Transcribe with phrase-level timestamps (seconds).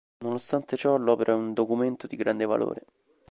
[0.23, 2.85] Nonostante ciò l'opera è un documento di grande valore.